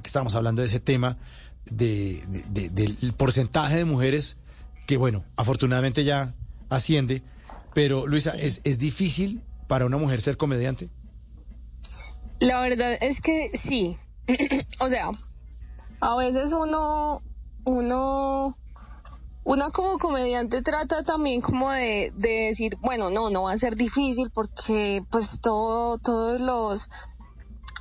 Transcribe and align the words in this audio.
que 0.00 0.06
estamos 0.06 0.34
hablando 0.34 0.62
de 0.62 0.68
ese 0.68 0.80
tema. 0.80 1.18
de, 1.66 2.22
de- 2.50 2.70
del 2.70 3.12
porcentaje 3.12 3.76
de 3.76 3.84
mujeres 3.84 4.36
que, 4.86 4.96
bueno, 4.96 5.24
afortunadamente 5.36 6.02
ya 6.02 6.34
asciende. 6.68 7.22
Pero, 7.72 8.06
Luisa, 8.08 8.30
¿es, 8.36 8.60
¿es 8.64 8.78
difícil 8.78 9.42
para 9.68 9.86
una 9.86 9.96
mujer 9.96 10.20
ser 10.20 10.36
comediante? 10.36 10.90
La 12.40 12.60
verdad 12.60 12.96
es 13.00 13.20
que 13.20 13.50
sí. 13.54 13.96
o 14.80 14.88
sea, 14.88 15.10
a 16.00 16.16
veces 16.16 16.52
uno, 16.52 17.22
uno, 17.64 18.58
uno 19.44 19.70
como 19.72 19.98
comediante 19.98 20.62
trata 20.62 21.04
también 21.04 21.40
como 21.40 21.70
de, 21.70 22.12
de 22.16 22.46
decir, 22.48 22.76
bueno, 22.80 23.10
no, 23.10 23.30
no 23.30 23.44
va 23.44 23.52
a 23.52 23.58
ser 23.58 23.76
difícil 23.76 24.30
porque 24.34 25.04
pues 25.10 25.40
todo, 25.40 25.98
todos 25.98 26.40
los, 26.40 26.90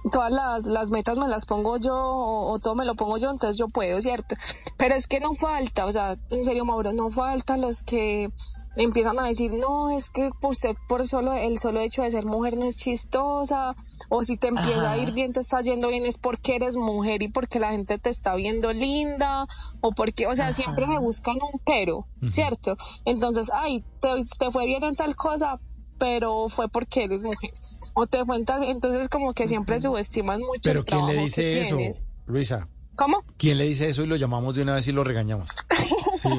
todas 0.09 0.31
las, 0.31 0.65
las 0.65 0.91
metas 0.91 1.17
me 1.17 1.27
las 1.27 1.45
pongo 1.45 1.77
yo 1.77 1.95
o, 1.95 2.52
o 2.52 2.59
todo 2.59 2.75
me 2.75 2.85
lo 2.85 2.95
pongo 2.95 3.17
yo, 3.17 3.30
entonces 3.30 3.57
yo 3.57 3.67
puedo, 3.67 4.02
¿cierto? 4.02 4.35
Pero 4.77 4.95
es 4.95 5.08
que 5.08 5.19
no 5.19 5.33
falta, 5.33 5.85
o 5.85 5.91
sea, 5.91 6.16
en 6.30 6.43
serio, 6.43 6.66
Mauro, 6.66 6.93
no 6.93 7.09
falta 7.11 7.58
los 7.58 7.83
que 7.83 8.30
empiezan 8.75 9.19
a 9.19 9.25
decir, 9.25 9.53
no, 9.53 9.89
es 9.89 10.09
que 10.09 10.30
por 10.39 10.55
ser, 10.55 10.75
por 10.88 11.08
solo, 11.08 11.33
el 11.33 11.59
solo 11.59 11.81
hecho 11.81 12.03
de 12.03 12.11
ser 12.11 12.25
mujer 12.25 12.58
no 12.58 12.66
es 12.66 12.77
chistosa, 12.77 13.75
o 14.09 14.23
si 14.23 14.38
te 14.38 14.47
empieza 14.47 14.91
a 14.91 14.97
ir 14.97 15.11
bien, 15.11 15.33
te 15.33 15.41
está 15.41 15.61
yendo 15.61 15.89
bien, 15.89 16.05
es 16.05 16.17
porque 16.17 16.55
eres 16.55 16.77
mujer 16.77 17.21
y 17.21 17.27
porque 17.27 17.59
la 17.59 17.71
gente 17.71 17.97
te 17.97 18.09
está 18.09 18.36
viendo 18.36 18.71
linda, 18.71 19.45
o 19.81 19.91
porque, 19.91 20.27
o 20.27 20.36
sea, 20.36 20.53
siempre 20.53 20.88
se 20.88 20.97
buscan 20.99 21.36
un 21.41 21.59
pero, 21.65 22.08
¿cierto? 22.30 22.77
Entonces, 23.05 23.52
ay, 23.53 23.83
te, 23.99 24.09
te 24.39 24.52
fue 24.52 24.65
bien 24.65 24.83
en 24.83 24.95
tal 24.95 25.15
cosa, 25.15 25.59
pero 26.02 26.49
fue 26.49 26.67
porque 26.67 27.03
eres 27.03 27.21
mujer. 27.23 27.52
O 27.94 28.07
te 28.07 28.25
fue 28.25 28.35
en 28.35 28.44
tal, 28.45 28.63
entonces 28.63 29.07
como 29.07 29.35
que 29.35 29.47
siempre 29.47 29.80
subestimas 29.80 30.39
mucho 30.39 30.61
Pero 30.63 30.80
el 30.80 30.85
¿quién 30.85 30.99
le 31.02 31.05
trabajo 31.05 31.23
dice 31.25 31.41
que 31.43 31.61
eso, 31.61 31.77
tienes. 31.77 32.02
Luisa? 32.25 32.67
¿Cómo? 32.95 33.23
¿Quién 33.38 33.59
le 33.59 33.66
dice 33.66 33.88
eso 33.88 34.02
y 34.03 34.08
lo 34.08 34.16
llamamos 34.16 34.55
de 34.55 34.63
una 34.63 34.73
vez 34.73 34.88
y 34.88 34.93
lo 34.93 35.03
regañamos? 35.03 35.47
Sí. 36.17 36.30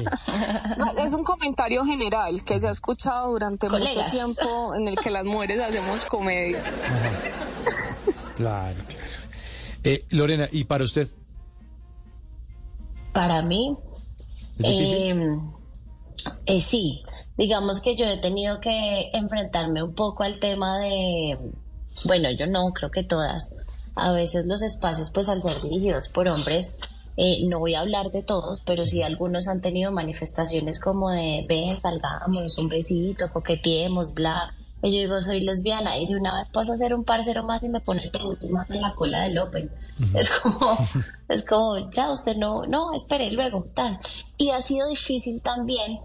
No, 0.77 0.97
es 0.97 1.13
un 1.13 1.23
comentario 1.25 1.83
general 1.83 2.43
que 2.43 2.57
se 2.59 2.67
ha 2.67 2.71
escuchado 2.71 3.31
durante 3.31 3.67
mucho 3.69 3.81
Colegas. 3.83 4.11
tiempo 4.11 4.75
en 4.75 4.87
el 4.87 4.95
que 4.97 5.09
las 5.09 5.25
mujeres 5.25 5.59
hacemos 5.59 6.05
comedia. 6.05 6.63
Claro, 8.35 8.81
claro. 8.87 9.05
Eh, 9.83 10.05
Lorena, 10.11 10.47
¿y 10.51 10.63
para 10.65 10.83
usted? 10.85 11.09
Para 13.13 13.41
mí, 13.41 13.77
eh, 14.63 15.37
eh, 16.45 16.61
sí, 16.61 17.01
digamos 17.37 17.81
que 17.81 17.95
yo 17.95 18.05
he 18.05 18.17
tenido 18.17 18.59
que 18.59 19.09
enfrentarme 19.13 19.83
un 19.83 19.93
poco 19.93 20.23
al 20.23 20.39
tema 20.39 20.79
de, 20.79 21.37
bueno, 22.05 22.31
yo 22.31 22.47
no, 22.47 22.71
creo 22.73 22.91
que 22.91 23.03
todas. 23.03 23.55
A 23.95 24.11
veces 24.11 24.45
los 24.45 24.61
espacios, 24.61 25.11
pues 25.11 25.29
al 25.29 25.43
ser 25.43 25.61
dirigidos 25.61 26.09
por 26.09 26.27
hombres, 26.27 26.77
eh, 27.15 27.45
no 27.47 27.59
voy 27.59 27.75
a 27.75 27.81
hablar 27.81 28.11
de 28.11 28.23
todos, 28.23 28.61
pero 28.65 28.87
sí 28.87 29.03
algunos 29.03 29.47
han 29.47 29.61
tenido 29.61 29.91
manifestaciones 29.91 30.79
como 30.79 31.11
de, 31.11 31.45
ven, 31.47 31.75
salgamos, 31.75 32.57
un 32.57 32.69
besito, 32.69 33.31
coqueteemos, 33.31 34.13
bla. 34.13 34.53
Y 34.85 34.91
yo 34.91 34.99
digo, 34.99 35.21
soy 35.21 35.39
lesbiana 35.39 35.97
y 35.97 36.07
de 36.07 36.17
una 36.17 36.35
vez 36.35 36.49
paso 36.49 36.73
a 36.73 36.77
ser 36.77 36.93
un 36.93 37.05
parcero 37.05 37.43
más 37.43 37.63
y 37.63 37.69
me 37.69 37.79
pone 37.79 38.11
el 38.13 38.21
último 38.21 38.57
más 38.57 38.69
en 38.69 38.81
la 38.81 38.93
cola 38.93 39.21
del 39.21 39.37
Open. 39.37 39.71
Es 40.13 40.29
como, 40.29 40.77
es 41.29 41.45
como, 41.45 41.89
ya 41.89 42.11
usted 42.11 42.35
no, 42.35 42.65
no, 42.65 42.93
espere 42.93 43.31
luego, 43.31 43.63
tal. 43.73 43.97
Y 44.37 44.49
ha 44.49 44.61
sido 44.61 44.89
difícil 44.89 45.41
también. 45.41 46.01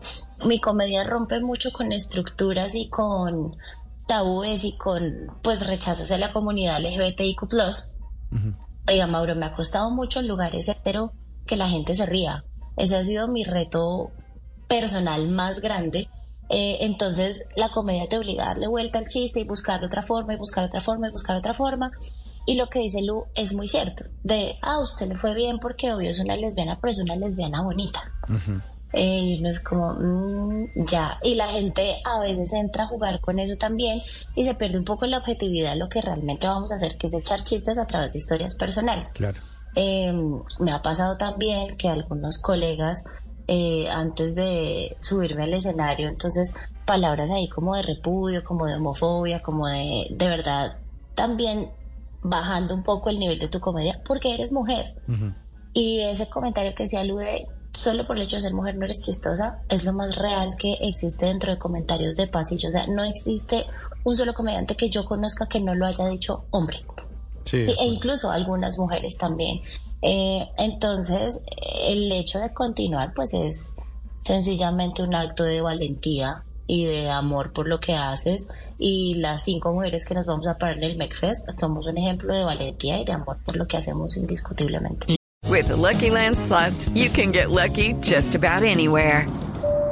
Mi 0.47 0.61
comedia 0.61 1.03
rompe 1.03 1.41
mucho 1.41 1.73
con 1.73 1.91
estructuras 1.91 2.77
y 2.77 2.89
con 2.89 3.57
tabúes 4.07 4.63
y 4.63 4.77
con, 4.77 5.27
pues, 5.43 5.67
rechazos 5.67 6.09
de 6.09 6.19
la 6.19 6.33
comunidad 6.33 6.81
LGBTIQ+. 6.81 7.49
Oiga, 8.89 9.07
Mauro, 9.09 9.35
me 9.35 9.47
ha 9.47 9.53
costado 9.53 9.91
mucho 9.91 10.21
en 10.21 10.29
lugares 10.29 10.69
hetero 10.69 11.13
que 11.47 11.57
la 11.57 11.69
gente 11.69 11.95
se 11.95 12.07
ría. 12.07 12.45
Ese 12.77 12.97
ha 12.97 13.03
sido 13.03 13.27
mi 13.27 13.43
reto 13.43 14.13
personal 14.69 15.29
más 15.29 15.61
grande. 15.61 16.09
Eh, 16.51 16.79
entonces, 16.81 17.47
la 17.57 17.71
comedia 17.71 18.09
te 18.09 18.19
obliga 18.19 18.45
a 18.45 18.49
darle 18.49 18.69
vuelta 18.69 18.99
al 18.99 19.07
chiste 19.07 19.41
y 19.41 19.45
buscar 19.45 19.85
otra 19.85 20.03
forma, 20.03 20.35
y 20.35 20.37
buscar 20.37 20.65
otra 20.65 20.81
forma, 20.81 21.09
y 21.09 21.13
buscar 21.13 21.37
otra 21.37 21.55
forma. 21.55 21.91
Y 22.47 22.57
lo 22.57 22.69
que 22.69 22.79
dice 22.79 23.03
Lu 23.03 23.27
es 23.35 23.53
muy 23.53 23.69
cierto. 23.69 24.05
De, 24.23 24.57
ah, 24.63 24.81
usted 24.81 25.09
le 25.09 25.19
fue 25.19 25.35
bien 25.35 25.59
porque 25.59 25.93
obvio 25.93 26.11
es 26.11 26.19
una 26.21 26.37
lesbiana, 26.37 26.79
pero 26.81 26.91
es 26.91 26.99
una 26.99 27.17
lesbiana 27.17 27.63
bonita. 27.63 28.01
Eh, 28.95 29.21
y 29.21 29.39
uno 29.39 29.51
es 29.51 29.61
como, 29.61 29.93
mm, 29.93 30.87
ya. 30.87 31.19
Y 31.23 31.35
la 31.35 31.49
gente 31.49 31.97
a 32.05 32.21
veces 32.21 32.53
entra 32.55 32.85
a 32.85 32.87
jugar 32.87 33.21
con 33.21 33.39
eso 33.39 33.57
también 33.57 34.01
y 34.35 34.45
se 34.45 34.55
pierde 34.55 34.79
un 34.79 34.85
poco 34.85 35.05
la 35.07 35.19
objetividad 35.19 35.73
de 35.73 35.77
lo 35.77 35.91
que 35.91 36.01
realmente 36.01 36.47
vamos 36.47 36.73
a 36.73 36.77
hacer, 36.77 36.97
que 36.97 37.09
es 37.09 37.15
echar 37.15 37.45
chistes 37.45 37.77
a 37.77 37.87
través 37.87 38.13
de 38.13 38.19
historias 38.19 38.55
personales. 38.55 39.13
Claro. 39.13 39.39
Eh, 39.75 40.13
me 40.61 40.73
ha 40.73 40.81
pasado 40.81 41.19
también 41.19 41.77
que 41.77 41.89
algunos 41.89 42.39
colegas, 42.39 43.05
eh, 43.49 43.89
antes 43.89 44.35
de 44.35 44.97
subirme 45.01 45.45
al 45.45 45.55
escenario, 45.55 46.09
entonces 46.09 46.55
palabras 46.85 47.31
ahí 47.31 47.49
como 47.49 47.75
de 47.75 47.83
repudio, 47.83 48.45
como 48.45 48.67
de 48.67 48.75
homofobia, 48.75 49.43
como 49.43 49.67
de, 49.67 50.07
de 50.11 50.29
verdad, 50.29 50.79
también 51.15 51.71
bajando 52.23 52.75
un 52.75 52.83
poco 52.83 53.11
el 53.11 53.19
nivel 53.19 53.39
de 53.39 53.49
tu 53.49 53.59
comedia, 53.59 54.03
porque 54.07 54.35
eres 54.35 54.53
mujer. 54.53 54.95
Y 55.73 56.01
ese 56.01 56.29
comentario 56.29 56.75
que 56.75 56.87
se 56.87 56.99
alude, 56.99 57.47
solo 57.73 58.07
por 58.07 58.17
el 58.17 58.25
hecho 58.25 58.37
de 58.37 58.43
ser 58.43 58.55
mujer 58.55 58.77
no 58.77 58.85
eres 58.85 59.05
chistosa, 59.05 59.63
es 59.69 59.85
lo 59.85 59.93
más 59.93 60.17
real 60.17 60.51
que 60.59 60.75
existe 60.81 61.27
dentro 61.27 61.53
de 61.53 61.59
comentarios 61.59 62.17
de 62.17 62.27
pasillo. 62.27 62.69
O 62.69 62.73
sea, 62.73 62.87
no 62.87 63.05
existe 63.05 63.65
un 64.05 64.17
solo 64.17 64.35
comediante 64.35 64.77
que 64.77 64.91
yo 64.91 65.05
conozca 65.05 65.47
que 65.47 65.61
no 65.61 65.75
lo 65.75 65.87
haya 65.87 66.07
dicho 66.09 66.45
hombre. 66.51 66.85
Sí. 67.45 67.67
Sí, 67.67 67.75
e 67.81 67.87
incluso 67.87 68.31
algunas 68.31 68.79
mujeres 68.79 69.17
también. 69.17 69.61
Eh, 70.03 70.49
entonces, 70.59 71.45
el 71.83 72.11
hecho 72.13 72.39
de 72.39 72.53
continuar, 72.53 73.13
pues 73.15 73.35
es 73.35 73.77
sencillamente 74.23 75.03
un 75.03 75.15
acto 75.15 75.45
de 75.45 75.61
valentía 75.61 76.45
y 76.67 76.85
de 76.85 77.09
amor 77.11 77.53
por 77.53 77.67
lo 77.67 77.81
que 77.81 77.95
haces. 77.95 78.49
Y 78.79 79.15
las 79.15 79.45
cinco 79.45 79.73
mujeres 79.73 80.05
que 80.05 80.15
nos 80.15 80.27
vamos 80.27 80.47
a 80.47 80.57
parar 80.59 80.77
en 80.77 80.85
el 80.85 80.99
McFest 80.99 81.51
somos 81.59 81.87
un 81.89 81.99
ejemplo 81.99 82.35
de 82.35 82.45
valentía 82.45 83.01
y 83.01 83.05
de 83.05 83.13
amor 83.13 83.39
por 83.45 83.57
lo 83.57 83.67
que 83.67 83.77
hacemos 83.77 84.17
indiscutiblemente. 84.17 85.17
With 85.49 85.69
the 85.69 85.77
Lucky 85.77 86.11
Land 86.11 86.39
slots, 86.39 86.91
you 86.95 87.09
can 87.09 87.33
get 87.33 87.51
lucky 87.51 87.95
just 88.03 88.35
about 88.35 88.63
anywhere. 88.63 89.27